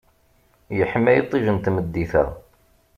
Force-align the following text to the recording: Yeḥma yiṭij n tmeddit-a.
Yeḥma 0.77 1.11
yiṭij 1.15 1.45
n 1.49 1.57
tmeddit-a. 1.59 2.23